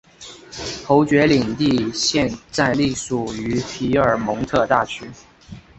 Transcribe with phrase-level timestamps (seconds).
[0.83, 5.05] 侯爵领地现在隶属于皮埃蒙特大区。